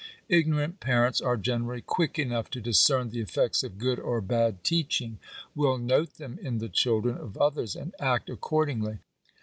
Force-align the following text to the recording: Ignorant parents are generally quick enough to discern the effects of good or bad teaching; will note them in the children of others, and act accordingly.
Ignorant 0.29 0.79
parents 0.79 1.21
are 1.21 1.37
generally 1.37 1.83
quick 1.83 2.17
enough 2.17 2.49
to 2.49 2.59
discern 2.59 3.11
the 3.11 3.19
effects 3.21 3.61
of 3.61 3.77
good 3.77 3.99
or 3.99 4.19
bad 4.19 4.63
teaching; 4.63 5.19
will 5.53 5.77
note 5.77 6.15
them 6.15 6.39
in 6.41 6.57
the 6.57 6.69
children 6.69 7.19
of 7.19 7.37
others, 7.37 7.75
and 7.75 7.93
act 7.99 8.27
accordingly. 8.27 8.97